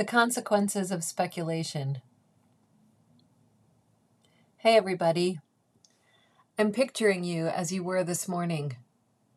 [0.00, 2.00] The consequences of speculation.
[4.56, 5.40] Hey, everybody.
[6.58, 8.76] I'm picturing you as you were this morning,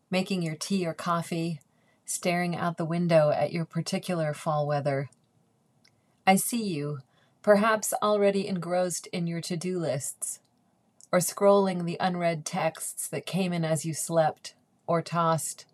[0.10, 1.60] making your tea or coffee,
[2.06, 5.10] staring out the window at your particular fall weather.
[6.26, 7.00] I see you,
[7.42, 10.40] perhaps already engrossed in your to do lists,
[11.12, 14.54] or scrolling the unread texts that came in as you slept
[14.88, 15.66] or tossed.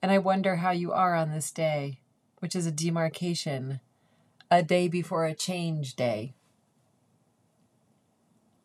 [0.00, 2.00] And I wonder how you are on this day,
[2.38, 3.80] which is a demarcation
[4.50, 6.32] a day before a change day.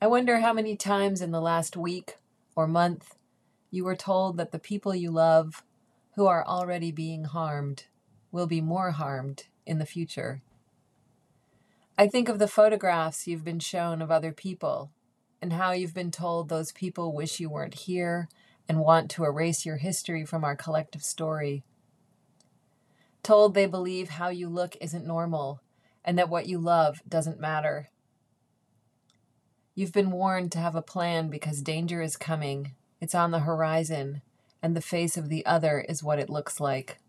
[0.02, 2.16] I wonder how many times in the last week
[2.56, 3.16] or month
[3.70, 5.64] you were told that the people you love
[6.16, 7.86] who are already being harmed
[8.32, 10.42] will be more harmed in the future.
[11.98, 14.90] I think of the photographs you've been shown of other people
[15.42, 18.30] and how you've been told those people wish you weren't here
[18.70, 21.64] and want to erase your history from our collective story.
[23.22, 25.60] Told they believe how you look isn't normal
[26.04, 27.90] and that what you love doesn't matter.
[29.76, 34.22] You've been warned to have a plan because danger is coming, it's on the horizon,
[34.62, 37.00] and the face of the other is what it looks like.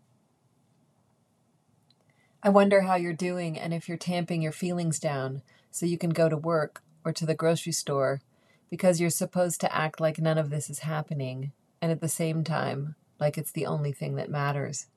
[2.41, 6.11] I wonder how you're doing and if you're tamping your feelings down so you can
[6.11, 8.21] go to work or to the grocery store
[8.69, 12.43] because you're supposed to act like none of this is happening and at the same
[12.43, 14.87] time, like it's the only thing that matters.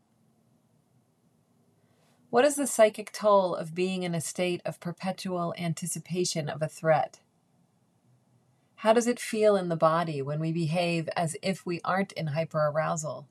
[2.30, 6.68] What is the psychic toll of being in a state of perpetual anticipation of a
[6.68, 7.20] threat?
[8.76, 12.28] How does it feel in the body when we behave as if we aren't in
[12.28, 13.24] hyperarousal?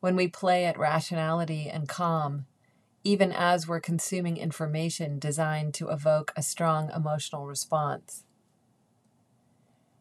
[0.00, 2.44] When we play at rationality and calm,
[3.04, 8.24] even as we're consuming information designed to evoke a strong emotional response?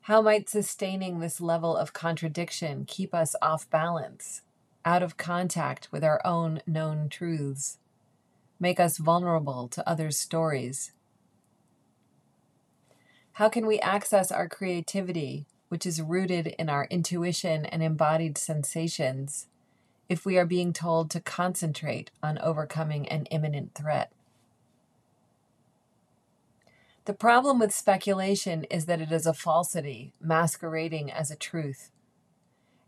[0.02, 4.42] How might sustaining this level of contradiction keep us off balance,
[4.84, 7.78] out of contact with our own known truths?
[8.60, 10.92] Make us vulnerable to others' stories?
[13.34, 19.48] How can we access our creativity, which is rooted in our intuition and embodied sensations,
[20.10, 24.12] if we are being told to concentrate on overcoming an imminent threat?
[27.06, 31.92] The problem with speculation is that it is a falsity masquerading as a truth.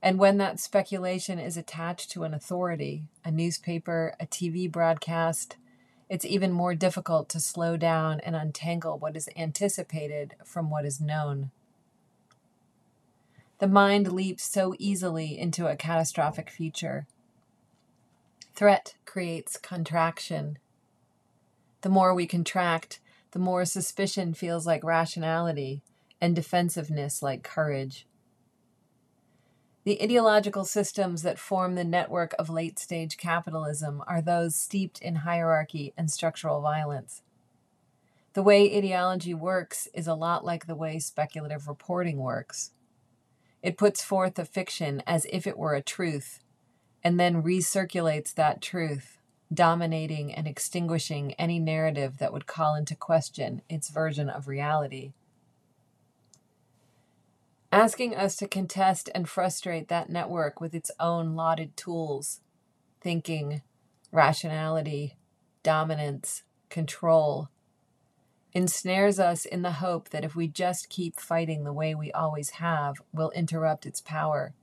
[0.03, 5.57] And when that speculation is attached to an authority, a newspaper, a TV broadcast,
[6.11, 10.99] it's even more difficult to slow down and untangle what is anticipated from what is
[10.99, 11.51] known.
[13.59, 17.07] The mind leaps so easily into a catastrophic future.
[18.53, 20.57] Threat creates contraction.
[21.79, 22.99] The more we contract,
[23.31, 25.81] the more suspicion feels like rationality
[26.19, 28.05] and defensiveness like courage.
[29.83, 35.15] The ideological systems that form the network of late stage capitalism are those steeped in
[35.17, 37.23] hierarchy and structural violence.
[38.33, 42.71] The way ideology works is a lot like the way speculative reporting works.
[43.63, 46.39] It puts forth a fiction as if it were a truth,
[47.03, 49.17] and then recirculates that truth,
[49.51, 55.13] dominating and extinguishing any narrative that would call into question its version of reality
[57.71, 62.41] asking us to contest and frustrate that network with its own lauded tools
[62.99, 63.61] thinking,
[64.11, 65.17] rationality,
[65.63, 67.49] dominance, control
[68.53, 72.51] ensnares us in the hope that if we just keep fighting the way we always
[72.51, 74.53] have, we'll interrupt its power.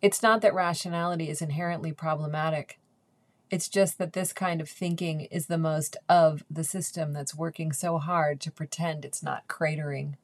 [0.00, 2.78] It's not that rationality is inherently problematic.
[3.50, 7.72] It's just that this kind of thinking is the most of the system that's working
[7.72, 10.14] so hard to pretend it's not cratering.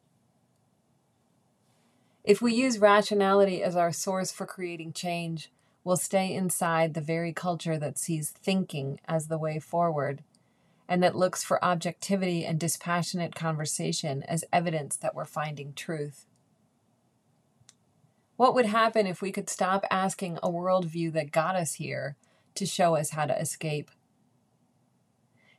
[2.25, 5.53] If we use rationality as our source for creating change,
[5.85, 10.25] we'll stay inside the very culture that sees thinking as the way forward
[10.89, 16.25] and that looks for objectivity and dispassionate conversation as evidence that we're finding truth.
[18.37, 22.17] What would happen if we could stop asking a worldview that got us here
[22.55, 23.91] to show us how to escape?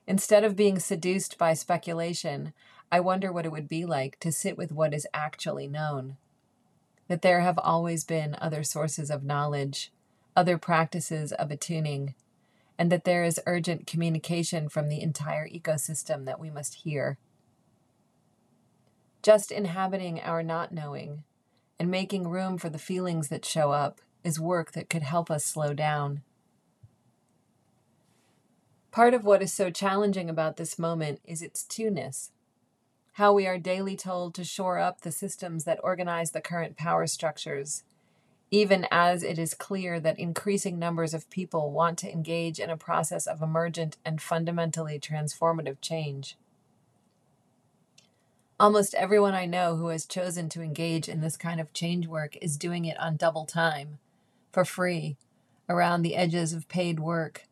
[0.08, 2.54] Instead of being seduced by speculation,
[2.92, 6.18] I wonder what it would be like to sit with what is actually known
[7.07, 9.92] that there have always been other sources of knowledge,
[10.36, 12.16] other practices of attuning,
[12.78, 17.18] and that there is urgent communication from the entire ecosystem that we must hear.
[19.22, 21.24] Just inhabiting our not knowing
[21.80, 25.46] and making room for the feelings that show up is work that could help us
[25.46, 26.22] slow down.
[28.92, 32.31] Part of what is so challenging about this moment is its two-ness
[33.16, 37.08] how we are daily told to shore up the systems that organize the current power
[37.08, 37.84] structures,
[38.52, 42.76] even as it is clear that increasing numbers of people want to engage in a
[42.76, 46.36] process of emergent and fundamentally transformative change.
[48.60, 52.38] Almost everyone I know who has chosen to engage in this kind of change work
[52.42, 54.00] is doing it on double time,
[54.52, 55.16] for free,
[55.70, 57.44] around the edges of paid work,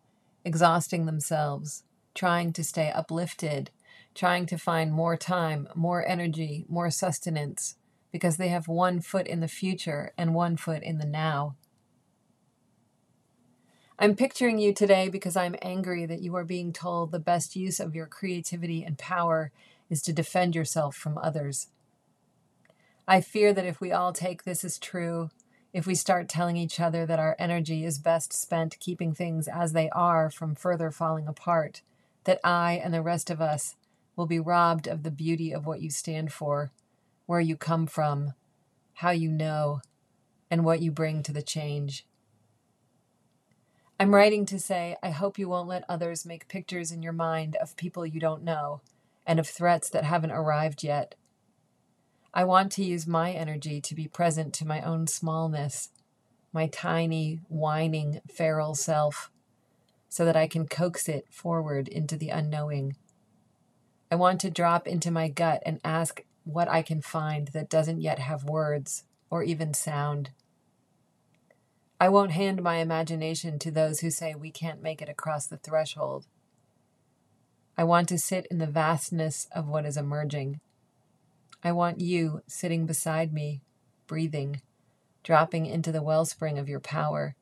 [0.43, 1.83] exhausting themselves,
[2.13, 3.69] trying to stay uplifted,
[4.15, 7.75] trying to find more time, more energy, more sustenance,
[8.11, 11.55] because they have one foot in the future and one foot in the now.
[13.97, 17.79] I'm picturing you today because I'm angry that you are being told the best use
[17.79, 19.51] of your creativity and power
[19.89, 21.67] is to defend yourself from others.
[23.07, 25.29] I fear that if we all take this as true,
[25.73, 29.73] if we start telling each other that our energy is best spent keeping things as
[29.73, 31.81] they are from further falling apart,
[32.23, 33.75] that I and the rest of us
[34.15, 36.71] will be robbed of the beauty of what you stand for
[37.25, 38.33] where you come from,
[38.95, 39.81] how you know,
[40.51, 42.05] and what you bring to the change.
[43.99, 47.55] I'm writing to say, I hope you won't let others make pictures in your mind
[47.61, 48.81] of people you don't know
[49.25, 51.15] and of threats that haven't arrived yet.
[52.33, 55.89] I want to use my energy to be present to my own smallness,
[56.51, 59.29] my tiny, whining, feral self,
[60.09, 62.95] so that I can coax it forward into the unknowing.
[64.13, 67.99] I want to drop into my gut and ask what I can find that doesn't
[67.99, 70.29] yet have words or even sound.
[71.99, 75.57] I won't hand my imagination to those who say we can't make it across the
[75.57, 76.27] threshold.
[77.75, 80.59] I want to sit in the vastness of what is emerging.
[81.63, 83.63] I want you sitting beside me,
[84.05, 84.61] breathing,
[85.23, 87.35] dropping into the wellspring of your power.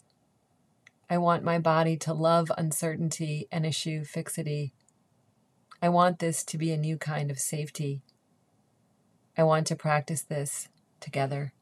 [1.10, 4.72] I want my body to love uncertainty and eschew fixity.
[5.82, 8.02] I want this to be a new kind of safety
[9.38, 10.68] I want to practice this
[11.00, 11.54] together.